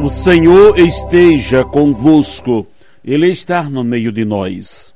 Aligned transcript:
O 0.00 0.08
Senhor 0.08 0.78
esteja 0.78 1.64
convosco, 1.64 2.64
Ele 3.04 3.28
está 3.28 3.64
no 3.64 3.82
meio 3.82 4.12
de 4.12 4.24
nós. 4.24 4.94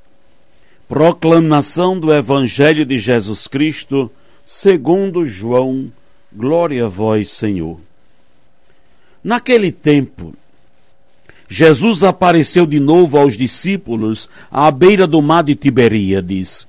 Proclamação 0.89 1.99
do 1.99 2.15
Evangelho 2.15 2.87
de 2.87 2.99
Jesus 2.99 3.49
Cristo, 3.49 4.09
segundo 4.47 5.27
João, 5.27 5.93
glória 6.33 6.85
a 6.85 6.89
vós, 6.89 7.31
Senhor. 7.31 7.81
Naquele 9.25 9.73
tempo, 9.73 10.33
Jesus 11.49 12.05
apareceu 12.05 12.65
de 12.65 12.79
novo 12.79 13.19
aos 13.19 13.37
discípulos 13.37 14.29
à 14.51 14.71
beira 14.71 15.05
do 15.05 15.21
mar 15.21 15.43
de 15.43 15.57
Tiberíades. 15.57 16.67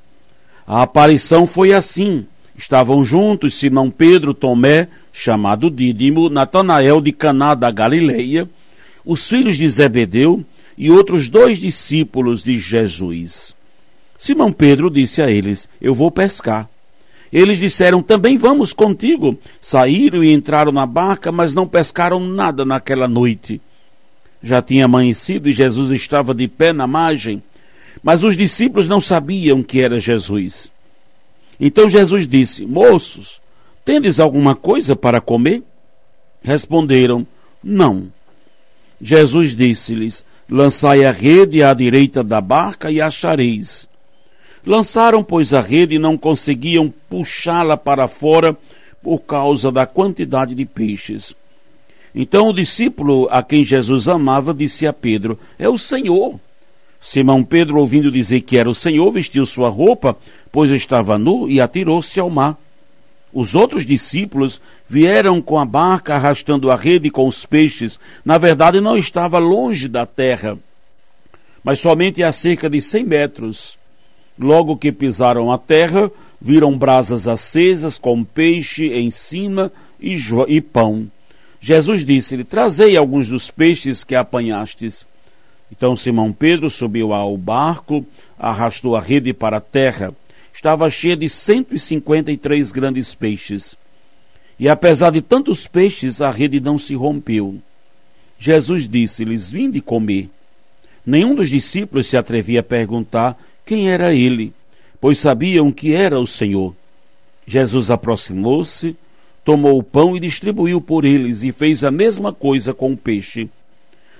A 0.65 0.81
aparição 0.81 1.45
foi 1.45 1.71
assim: 1.71 2.25
estavam 2.55 3.03
juntos 3.03 3.55
Simão 3.55 3.89
Pedro, 3.89 4.33
Tomé, 4.33 4.87
chamado 5.11 5.69
Dídimo, 5.69 6.29
Natanael 6.29 7.01
de 7.01 7.11
Caná 7.11 7.55
da 7.55 7.71
Galileia, 7.71 8.49
os 9.05 9.27
filhos 9.27 9.57
de 9.57 9.67
Zebedeu 9.67 10.43
e 10.77 10.89
outros 10.89 11.29
dois 11.29 11.57
discípulos 11.57 12.43
de 12.43 12.59
Jesus. 12.59 13.55
Simão 14.17 14.51
Pedro 14.51 14.89
disse 14.89 15.21
a 15.21 15.29
eles: 15.29 15.67
Eu 15.81 15.93
vou 15.93 16.09
pescar. 16.09 16.69
Eles 17.31 17.57
disseram: 17.57 18.01
Também 18.01 18.37
vamos 18.37 18.73
contigo. 18.73 19.37
Saíram 19.59 20.23
e 20.23 20.31
entraram 20.31 20.71
na 20.71 20.85
barca, 20.85 21.31
mas 21.31 21.55
não 21.55 21.67
pescaram 21.67 22.19
nada 22.19 22.63
naquela 22.63 23.07
noite. 23.07 23.59
Já 24.41 24.61
tinha 24.61 24.85
amanhecido 24.85 25.49
e 25.49 25.53
Jesus 25.53 25.89
estava 25.91 26.33
de 26.33 26.47
pé 26.47 26.73
na 26.73 26.85
margem, 26.85 27.41
mas 28.03 28.23
os 28.23 28.37
discípulos 28.37 28.87
não 28.87 28.99
sabiam 28.99 29.63
que 29.63 29.81
era 29.81 29.99
Jesus. 29.99 30.71
Então 31.65 31.87
Jesus 31.87 32.27
disse: 32.27 32.65
Moços, 32.65 33.41
Tendes 33.85 34.19
alguma 34.19 34.55
coisa 34.55 34.95
para 34.95 35.19
comer? 35.19 35.61
Responderam: 36.41 37.27
Não. 37.63 38.11
Jesus 39.01 39.55
disse-lhes: 39.55 40.23
Lançai 40.49 41.03
a 41.03 41.11
rede 41.11 41.61
à 41.61 41.73
direita 41.73 42.23
da 42.23 42.39
barca 42.39 42.89
e 42.89 43.01
achareis. 43.01 43.89
Lançaram, 44.65 45.21
pois, 45.21 45.53
a 45.53 45.59
rede 45.59 45.95
e 45.95 45.99
não 45.99 46.17
conseguiam 46.17 46.93
puxá-la 47.09 47.75
para 47.75 48.07
fora 48.07 48.57
por 49.01 49.19
causa 49.19 49.69
da 49.69 49.85
quantidade 49.85 50.55
de 50.55 50.65
peixes. 50.65 51.35
Então 52.15 52.47
o 52.47 52.53
discípulo 52.53 53.27
a 53.29 53.43
quem 53.43 53.65
Jesus 53.65 54.07
amava 54.07 54.53
disse 54.53 54.87
a 54.87 54.93
Pedro: 54.93 55.37
É 55.59 55.67
o 55.67 55.77
Senhor. 55.77 56.39
Simão 57.03 57.43
Pedro, 57.43 57.79
ouvindo 57.79 58.09
dizer 58.09 58.39
que 58.43 58.57
era 58.57 58.69
o 58.69 58.73
Senhor, 58.73 59.11
vestiu 59.11 59.45
sua 59.45 59.67
roupa, 59.67 60.15
pois 60.49 60.71
estava 60.71 61.17
nu, 61.17 61.49
e 61.49 61.59
atirou-se 61.59 62.17
ao 62.17 62.29
mar. 62.29 62.57
Os 63.33 63.55
outros 63.55 63.85
discípulos 63.85 64.61
vieram 64.87 65.41
com 65.41 65.59
a 65.59 65.65
barca 65.65 66.15
arrastando 66.15 66.71
a 66.71 66.77
rede 66.77 67.09
com 67.09 67.27
os 67.27 67.45
peixes. 67.45 67.99
Na 68.23 68.37
verdade, 68.37 68.79
não 68.79 68.95
estava 68.95 69.37
longe 69.37 69.89
da 69.89 70.05
terra, 70.05 70.57
mas 71.61 71.79
somente 71.79 72.23
a 72.23 72.31
cerca 72.31 72.69
de 72.69 72.79
cem 72.79 73.03
metros. 73.03 73.77
Logo 74.39 74.77
que 74.77 74.89
pisaram 74.89 75.51
a 75.51 75.57
terra, 75.57 76.09
viram 76.39 76.77
brasas 76.77 77.27
acesas 77.27 77.99
com 77.99 78.23
peixe 78.23 78.87
em 78.93 79.11
cima 79.11 79.73
e, 79.99 80.17
e 80.47 80.61
pão. 80.61 81.11
Jesus 81.59 82.05
disse-lhe: 82.05 82.45
Trazei 82.45 82.95
alguns 82.95 83.27
dos 83.27 83.51
peixes 83.51 84.05
que 84.05 84.15
apanhastes. 84.15 85.05
Então 85.75 85.95
Simão 85.95 86.31
Pedro 86.31 86.69
subiu 86.69 87.13
ao 87.13 87.35
barco, 87.35 88.05
arrastou 88.37 88.95
a 88.95 89.01
rede 89.01 89.33
para 89.33 89.57
a 89.57 89.61
terra 89.61 90.13
estava 90.53 90.89
cheia 90.89 91.17
de 91.17 91.27
153 91.27 92.71
grandes 92.71 93.15
peixes. 93.15 93.75
E 94.59 94.69
apesar 94.69 95.11
de 95.11 95.21
tantos 95.21 95.67
peixes, 95.67 96.21
a 96.21 96.29
rede 96.29 96.59
não 96.59 96.77
se 96.77 96.93
rompeu. 96.93 97.59
Jesus 98.37 98.87
disse-lhes: 98.87 99.51
Vinde 99.51 99.81
comer. 99.81 100.29
Nenhum 101.05 101.35
dos 101.35 101.49
discípulos 101.49 102.07
se 102.07 102.15
atrevia 102.15 102.61
a 102.61 102.63
perguntar 102.63 103.37
quem 103.65 103.89
era 103.89 104.13
ele, 104.13 104.53
pois 105.01 105.17
sabiam 105.17 105.71
que 105.71 105.93
era 105.93 106.19
o 106.19 106.27
Senhor. 106.27 106.73
Jesus 107.45 107.89
aproximou-se, 107.89 108.95
tomou 109.43 109.77
o 109.77 109.83
pão 109.83 110.15
e 110.15 110.19
distribuiu 110.19 110.79
por 110.79 111.03
eles, 111.03 111.43
e 111.43 111.51
fez 111.51 111.83
a 111.83 111.91
mesma 111.91 112.31
coisa 112.31 112.73
com 112.73 112.93
o 112.93 112.97
peixe. 112.97 113.49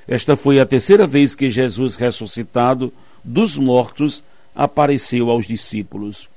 Esta 0.08 0.36
foi 0.36 0.60
a 0.60 0.66
terceira 0.66 1.08
vez 1.08 1.36
que 1.36 1.50
Jesus, 1.50 1.96
ressuscitado 1.96 2.92
dos 3.24 3.58
mortos, 3.58 4.24
apareceu 4.56 5.30
aos 5.30 5.46
discípulos. 5.46 6.30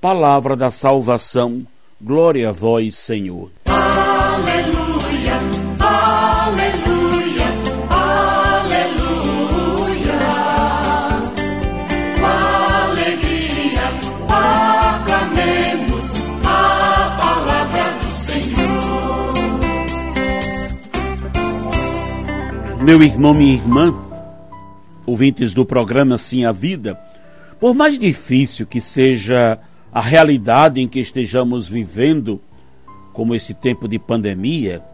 Palavra 0.00 0.56
da 0.56 0.70
salvação, 0.70 1.66
glória 2.00 2.48
a 2.48 2.52
vós, 2.52 2.94
Senhor. 2.96 3.50
Meu 22.84 23.02
irmão, 23.02 23.32
minha 23.32 23.54
irmã, 23.54 23.98
ouvintes 25.06 25.54
do 25.54 25.64
programa 25.64 26.18
Sim 26.18 26.44
a 26.44 26.52
Vida, 26.52 27.00
por 27.58 27.74
mais 27.74 27.98
difícil 27.98 28.66
que 28.66 28.78
seja 28.78 29.58
a 29.90 30.02
realidade 30.02 30.82
em 30.82 30.86
que 30.86 31.00
estejamos 31.00 31.66
vivendo, 31.66 32.38
como 33.14 33.34
esse 33.34 33.54
tempo 33.54 33.88
de 33.88 33.98
pandemia, 33.98 34.84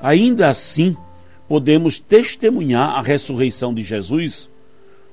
ainda 0.00 0.48
assim 0.48 0.96
podemos 1.48 1.98
testemunhar 1.98 2.90
a 2.90 3.02
ressurreição 3.02 3.74
de 3.74 3.82
Jesus, 3.82 4.48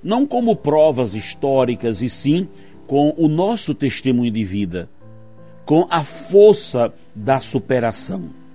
não 0.04 0.28
como 0.28 0.56
provas 0.56 1.16
históricas, 1.16 2.04
e 2.04 2.08
sim 2.08 2.48
com 2.86 3.16
o 3.18 3.28
nosso 3.28 3.74
testemunho 3.74 4.32
de 4.32 4.44
vida, 4.44 4.88
com 5.66 5.88
a 5.90 6.04
força 6.04 6.94
da 7.16 7.40
superação. 7.40 8.47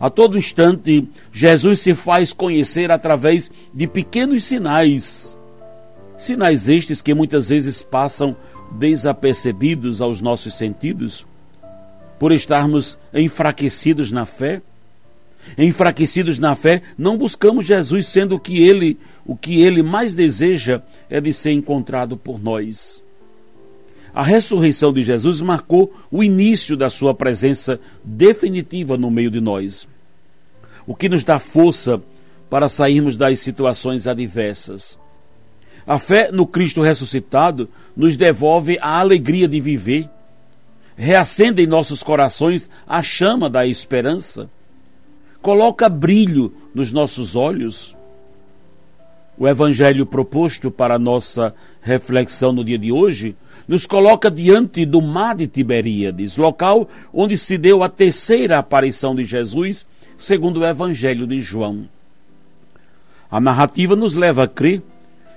A 0.00 0.08
todo 0.08 0.38
instante, 0.38 1.08
Jesus 1.32 1.80
se 1.80 1.94
faz 1.94 2.32
conhecer 2.32 2.90
através 2.90 3.50
de 3.74 3.86
pequenos 3.86 4.44
sinais 4.44 5.38
Sinais 6.18 6.68
estes 6.68 7.00
que 7.00 7.14
muitas 7.14 7.48
vezes 7.48 7.80
passam 7.80 8.36
desapercebidos 8.72 10.00
aos 10.00 10.20
nossos 10.20 10.52
sentidos, 10.54 11.24
por 12.18 12.32
estarmos 12.32 12.98
enfraquecidos 13.14 14.10
na 14.10 14.26
fé. 14.26 14.60
Enfraquecidos 15.56 16.40
na 16.40 16.56
fé, 16.56 16.82
não 16.98 17.16
buscamos 17.16 17.64
Jesus 17.64 18.08
sendo 18.08 18.38
que 18.38 18.60
ele, 18.60 18.98
o 19.24 19.36
que 19.36 19.62
ele 19.62 19.80
mais 19.80 20.12
deseja 20.12 20.82
é 21.08 21.20
de 21.20 21.32
ser 21.32 21.52
encontrado 21.52 22.16
por 22.16 22.42
nós. 22.42 23.02
A 24.14 24.22
ressurreição 24.22 24.92
de 24.92 25.02
Jesus 25.02 25.40
marcou 25.40 25.94
o 26.10 26.22
início 26.22 26.76
da 26.76 26.90
sua 26.90 27.14
presença 27.14 27.78
definitiva 28.02 28.96
no 28.96 29.10
meio 29.10 29.30
de 29.30 29.40
nós. 29.40 29.88
O 30.86 30.94
que 30.94 31.08
nos 31.08 31.22
dá 31.22 31.38
força 31.38 32.02
para 32.48 32.68
sairmos 32.68 33.16
das 33.16 33.38
situações 33.40 34.06
adversas. 34.06 34.98
A 35.86 35.98
fé 35.98 36.30
no 36.32 36.46
Cristo 36.46 36.82
ressuscitado 36.82 37.68
nos 37.96 38.16
devolve 38.16 38.78
a 38.80 38.98
alegria 38.98 39.48
de 39.48 39.60
viver, 39.60 40.08
reacende 40.96 41.62
em 41.62 41.66
nossos 41.66 42.02
corações 42.02 42.68
a 42.86 43.02
chama 43.02 43.48
da 43.48 43.66
esperança, 43.66 44.50
coloca 45.40 45.88
brilho 45.88 46.52
nos 46.74 46.92
nossos 46.92 47.36
olhos. 47.36 47.96
O 49.38 49.46
evangelho 49.46 50.04
proposto 50.04 50.68
para 50.68 50.96
a 50.96 50.98
nossa 50.98 51.54
reflexão 51.80 52.52
no 52.52 52.64
dia 52.64 52.78
de 52.78 52.90
hoje 52.90 53.36
nos 53.68 53.86
coloca 53.86 54.28
diante 54.28 54.84
do 54.84 55.00
mar 55.00 55.36
de 55.36 55.46
Tiberíades, 55.46 56.36
local 56.36 56.88
onde 57.12 57.38
se 57.38 57.56
deu 57.56 57.84
a 57.84 57.88
terceira 57.88 58.58
aparição 58.58 59.14
de 59.14 59.24
Jesus, 59.24 59.86
segundo 60.16 60.60
o 60.60 60.66
evangelho 60.66 61.24
de 61.24 61.40
João. 61.40 61.88
A 63.30 63.40
narrativa 63.40 63.94
nos 63.94 64.16
leva 64.16 64.44
a 64.44 64.48
crer 64.48 64.82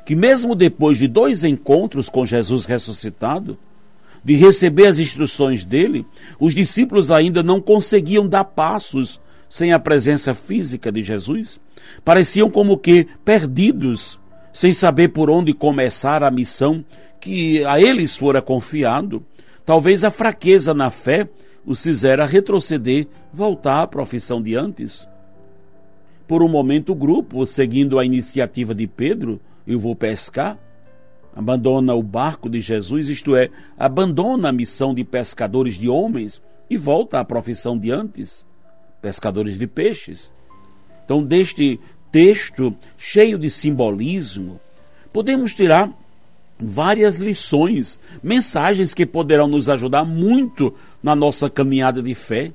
que, 0.03 0.15
mesmo 0.15 0.55
depois 0.55 0.97
de 0.97 1.07
dois 1.07 1.43
encontros 1.43 2.09
com 2.09 2.25
Jesus 2.25 2.65
ressuscitado, 2.65 3.55
de 4.23 4.35
receber 4.35 4.87
as 4.87 4.97
instruções 4.97 5.63
dele, 5.63 6.05
os 6.39 6.55
discípulos 6.55 7.11
ainda 7.11 7.43
não 7.43 7.61
conseguiam 7.61 8.27
dar 8.27 8.45
passos 8.45 9.19
sem 9.51 9.73
a 9.73 9.79
presença 9.79 10.33
física 10.33 10.89
de 10.89 11.03
Jesus. 11.03 11.59
Pareciam 12.05 12.49
como 12.49 12.77
que 12.77 13.05
perdidos, 13.25 14.17
sem 14.53 14.71
saber 14.71 15.09
por 15.09 15.29
onde 15.29 15.53
começar 15.53 16.23
a 16.23 16.31
missão 16.31 16.85
que 17.19 17.61
a 17.65 17.77
eles 17.77 18.15
fora 18.15 18.41
confiado. 18.41 19.21
Talvez 19.65 20.05
a 20.05 20.09
fraqueza 20.09 20.73
na 20.73 20.89
fé 20.89 21.27
os 21.65 21.83
fizera 21.83 22.25
retroceder, 22.25 23.07
voltar 23.33 23.81
à 23.81 23.87
profissão 23.87 24.41
de 24.41 24.55
antes. 24.55 25.05
Por 26.25 26.41
um 26.41 26.47
momento, 26.47 26.93
o 26.93 26.95
grupo, 26.95 27.45
seguindo 27.45 27.99
a 27.99 28.05
iniciativa 28.05 28.73
de 28.73 28.87
Pedro, 28.87 29.37
eu 29.67 29.77
vou 29.77 29.97
pescar, 29.97 30.57
abandona 31.35 31.93
o 31.93 32.01
barco 32.01 32.49
de 32.49 32.61
Jesus, 32.61 33.09
isto 33.09 33.35
é, 33.35 33.49
abandona 33.77 34.47
a 34.47 34.53
missão 34.53 34.93
de 34.93 35.03
pescadores 35.03 35.75
de 35.75 35.89
homens 35.89 36.41
e 36.69 36.77
volta 36.77 37.19
à 37.19 37.25
profissão 37.25 37.77
de 37.77 37.91
antes, 37.91 38.49
pescadores 39.01 39.57
de 39.57 39.67
peixes. 39.67 40.31
Então, 41.03 41.23
deste 41.23 41.79
texto 42.11 42.75
cheio 42.97 43.37
de 43.37 43.49
simbolismo, 43.49 44.59
podemos 45.11 45.53
tirar 45.53 45.91
várias 46.59 47.17
lições, 47.17 47.99
mensagens 48.21 48.93
que 48.93 49.05
poderão 49.05 49.47
nos 49.47 49.67
ajudar 49.67 50.05
muito 50.05 50.73
na 51.01 51.15
nossa 51.15 51.49
caminhada 51.49 52.01
de 52.01 52.13
fé. 52.13 52.53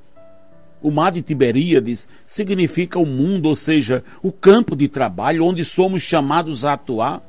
O 0.80 0.90
mar 0.90 1.10
de 1.10 1.22
Tiberíades 1.22 2.06
significa 2.24 2.98
o 2.98 3.06
mundo, 3.06 3.46
ou 3.46 3.56
seja, 3.56 4.04
o 4.22 4.30
campo 4.30 4.76
de 4.76 4.86
trabalho 4.86 5.44
onde 5.44 5.64
somos 5.64 6.02
chamados 6.02 6.64
a 6.64 6.74
atuar. 6.74 7.22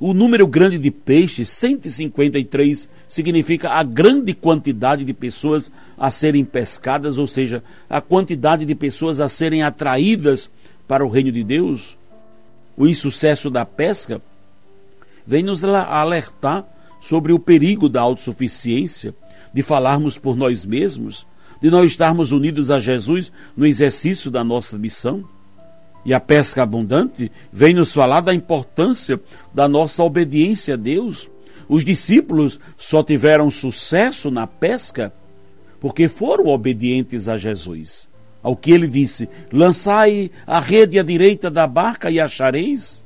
O 0.00 0.12
número 0.12 0.46
grande 0.46 0.78
de 0.78 0.90
peixes, 0.90 1.48
153, 1.50 2.88
significa 3.08 3.70
a 3.70 3.82
grande 3.82 4.34
quantidade 4.34 5.04
de 5.04 5.14
pessoas 5.14 5.70
a 5.96 6.10
serem 6.10 6.44
pescadas, 6.44 7.18
ou 7.18 7.26
seja, 7.26 7.62
a 7.88 8.00
quantidade 8.00 8.64
de 8.64 8.74
pessoas 8.74 9.20
a 9.20 9.28
serem 9.28 9.62
atraídas 9.62 10.50
para 10.86 11.04
o 11.04 11.08
reino 11.08 11.32
de 11.32 11.42
Deus. 11.42 11.96
O 12.76 12.86
insucesso 12.86 13.48
da 13.48 13.64
pesca 13.64 14.20
vem 15.26 15.42
nos 15.42 15.64
alertar 15.64 16.66
sobre 17.00 17.32
o 17.32 17.38
perigo 17.38 17.88
da 17.88 18.00
autossuficiência, 18.00 19.14
de 19.52 19.62
falarmos 19.62 20.18
por 20.18 20.36
nós 20.36 20.66
mesmos, 20.66 21.26
de 21.62 21.70
não 21.70 21.84
estarmos 21.84 22.32
unidos 22.32 22.70
a 22.70 22.78
Jesus 22.78 23.32
no 23.56 23.66
exercício 23.66 24.30
da 24.30 24.44
nossa 24.44 24.76
missão. 24.76 25.24
E 26.06 26.14
a 26.14 26.20
pesca 26.20 26.62
abundante 26.62 27.32
vem 27.52 27.74
nos 27.74 27.92
falar 27.92 28.20
da 28.20 28.32
importância 28.32 29.20
da 29.52 29.66
nossa 29.66 30.04
obediência 30.04 30.74
a 30.74 30.76
Deus. 30.76 31.28
Os 31.68 31.84
discípulos 31.84 32.60
só 32.76 33.02
tiveram 33.02 33.50
sucesso 33.50 34.30
na 34.30 34.46
pesca 34.46 35.12
porque 35.80 36.06
foram 36.06 36.46
obedientes 36.46 37.28
a 37.28 37.36
Jesus. 37.36 38.08
Ao 38.40 38.54
que 38.54 38.70
ele 38.70 38.86
disse: 38.86 39.28
Lançai 39.52 40.30
a 40.46 40.60
rede 40.60 40.96
à 40.96 41.02
direita 41.02 41.50
da 41.50 41.66
barca 41.66 42.08
e 42.08 42.20
achareis. 42.20 43.04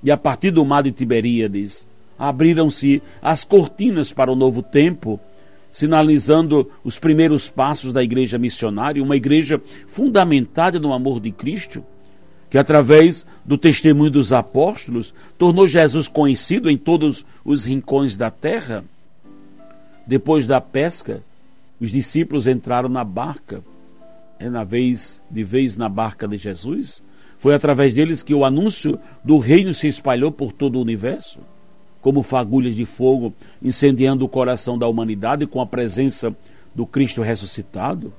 E 0.00 0.08
a 0.08 0.16
partir 0.16 0.52
do 0.52 0.64
mar 0.64 0.84
de 0.84 0.92
Tiberíades, 0.92 1.88
abriram-se 2.16 3.02
as 3.20 3.42
cortinas 3.42 4.12
para 4.12 4.30
o 4.30 4.36
novo 4.36 4.62
tempo, 4.62 5.18
sinalizando 5.72 6.70
os 6.84 7.00
primeiros 7.00 7.50
passos 7.50 7.92
da 7.92 8.00
igreja 8.00 8.38
missionária, 8.38 9.02
uma 9.02 9.16
igreja 9.16 9.60
fundamentada 9.88 10.78
no 10.78 10.92
amor 10.92 11.18
de 11.18 11.32
Cristo, 11.32 11.82
que 12.56 12.60
através 12.60 13.26
do 13.44 13.58
testemunho 13.58 14.10
dos 14.10 14.32
apóstolos 14.32 15.12
tornou 15.36 15.68
Jesus 15.68 16.08
conhecido 16.08 16.70
em 16.70 16.78
todos 16.78 17.22
os 17.44 17.66
rincões 17.66 18.16
da 18.16 18.30
terra. 18.30 18.82
Depois 20.06 20.46
da 20.46 20.58
pesca, 20.58 21.22
os 21.78 21.90
discípulos 21.90 22.46
entraram 22.46 22.88
na 22.88 23.04
barca, 23.04 23.62
é 24.38 24.48
na 24.48 24.64
vez 24.64 25.20
de 25.30 25.44
vez 25.44 25.76
na 25.76 25.86
barca 25.86 26.26
de 26.26 26.38
Jesus. 26.38 27.02
Foi 27.36 27.54
através 27.54 27.92
deles 27.92 28.22
que 28.22 28.32
o 28.32 28.42
anúncio 28.42 28.98
do 29.22 29.36
reino 29.36 29.74
se 29.74 29.86
espalhou 29.86 30.32
por 30.32 30.50
todo 30.50 30.76
o 30.76 30.82
universo 30.82 31.40
como 32.00 32.22
fagulhas 32.22 32.74
de 32.74 32.86
fogo, 32.86 33.34
incendiando 33.62 34.24
o 34.24 34.28
coração 34.30 34.78
da 34.78 34.88
humanidade 34.88 35.46
com 35.46 35.60
a 35.60 35.66
presença 35.66 36.34
do 36.74 36.86
Cristo 36.86 37.20
ressuscitado, 37.20 38.14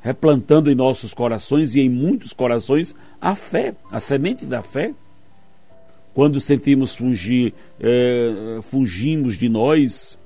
replantando 0.00 0.70
em 0.70 0.74
nossos 0.74 1.12
corações 1.12 1.74
e 1.74 1.80
em 1.80 1.88
muitos 1.88 2.32
corações 2.32 2.94
a 3.20 3.34
fé, 3.34 3.74
a 3.90 4.00
semente 4.00 4.44
da 4.46 4.62
fé. 4.62 4.94
Quando 6.14 6.40
sentimos 6.40 6.96
fugir, 6.96 7.54
é, 7.78 8.58
fugimos 8.62 9.36
de 9.38 9.48
nós, 9.48 10.18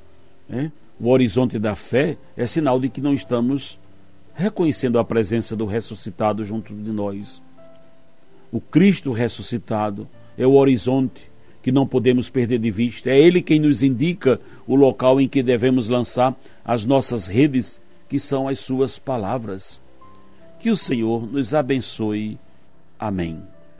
é, 0.48 0.70
o 0.98 1.10
horizonte 1.10 1.58
da 1.58 1.74
fé 1.74 2.16
é 2.36 2.46
sinal 2.46 2.80
de 2.80 2.88
que 2.88 3.00
não 3.00 3.12
estamos 3.12 3.78
reconhecendo 4.34 4.98
a 4.98 5.04
presença 5.04 5.54
do 5.54 5.64
ressuscitado 5.64 6.44
junto 6.44 6.74
de 6.74 6.90
nós. 6.90 7.42
O 8.50 8.60
Cristo 8.60 9.12
ressuscitado 9.12 10.08
é 10.38 10.46
o 10.46 10.54
horizonte 10.54 11.30
que 11.62 11.72
não 11.72 11.86
podemos 11.86 12.28
perder 12.28 12.58
de 12.58 12.70
vista. 12.70 13.10
É 13.10 13.18
Ele 13.18 13.40
quem 13.40 13.58
nos 13.58 13.82
indica 13.82 14.40
o 14.66 14.76
local 14.76 15.20
em 15.20 15.26
que 15.26 15.42
devemos 15.42 15.88
lançar 15.88 16.38
as 16.64 16.84
nossas 16.84 17.26
redes, 17.26 17.80
que 18.08 18.18
são 18.18 18.48
as 18.48 18.58
Suas 18.58 18.98
palavras. 18.98 19.80
Que 20.58 20.70
o 20.70 20.76
Senhor 20.76 21.26
nos 21.26 21.54
abençoe. 21.54 22.38
Amém. 22.98 23.53